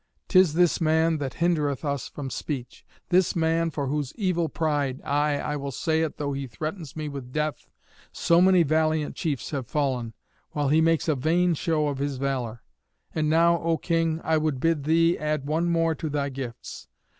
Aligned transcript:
'Tis 0.29 0.55
this 0.55 0.81
man 0.81 1.19
that 1.19 1.35
hindereth 1.35 1.85
us 1.85 2.07
from 2.07 2.31
speech; 2.31 2.83
this 3.09 3.35
man 3.35 3.69
for 3.69 3.85
whose 3.85 4.15
evil 4.15 4.49
pride 4.49 4.99
aye, 5.03 5.37
I 5.37 5.55
will 5.55 5.69
say 5.69 6.01
it 6.01 6.17
though 6.17 6.33
he 6.33 6.47
threaten 6.47 6.83
me 6.95 7.07
with 7.07 7.31
death 7.31 7.69
so 8.11 8.41
many 8.41 8.63
valiant 8.63 9.15
chiefs 9.15 9.51
have 9.51 9.67
fallen, 9.67 10.13
while 10.53 10.69
he 10.69 10.81
makes 10.81 11.07
a 11.07 11.13
vain 11.13 11.53
show 11.53 11.87
of 11.87 11.99
his 11.99 12.17
valour. 12.17 12.63
And 13.13 13.29
now, 13.29 13.59
O 13.61 13.77
King, 13.77 14.19
I 14.23 14.37
would 14.37 14.59
bid 14.59 14.85
thee 14.85 15.19
add 15.19 15.45
one 15.45 15.69
more 15.69 15.93
to 15.93 16.09
thy 16.09 16.29
gifts. 16.29 16.87